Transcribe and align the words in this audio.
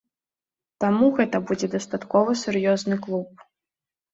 Таму 0.83 1.09
гэта 1.19 1.41
будзе 1.51 1.67
дастаткова 1.75 2.35
сур'ёзны 2.45 2.95
клуб. 3.05 3.45